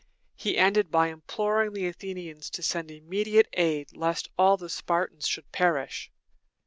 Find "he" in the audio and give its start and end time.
0.35-0.57